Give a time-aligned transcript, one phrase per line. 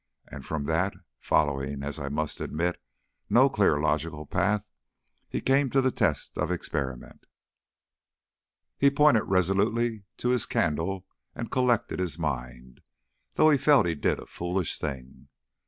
[0.29, 2.81] And from that, following, as I must admit,
[3.29, 4.65] no clear logical path,
[5.29, 7.27] he came to the test of experiment.
[8.79, 12.81] He pointed resolutely to his candle and collected his mind,
[13.35, 15.27] though he felt he did a foolish thing.